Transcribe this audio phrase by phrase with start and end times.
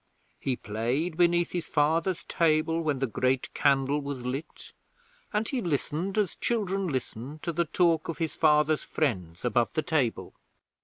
[0.39, 4.73] He played beneath his father's table when the Great Candle was lit,
[5.31, 9.83] and he listened as children listen to the talk of his father's friends above the
[9.83, 10.33] table.